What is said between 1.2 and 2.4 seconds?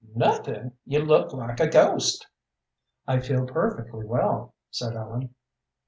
like a ghost."